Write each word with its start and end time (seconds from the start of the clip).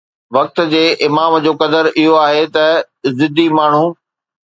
وقت 0.35 0.57
جي 0.71 0.85
امام 1.07 1.33
جو 1.43 1.53
قدر 1.61 1.85
اهو 1.99 2.15
آهي 2.27 2.43
ته 2.55 2.65
ضدي 3.21 3.47
ماڻهو 3.57 3.85